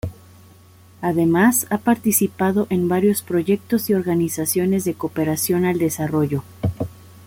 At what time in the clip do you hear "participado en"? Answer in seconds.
1.77-2.87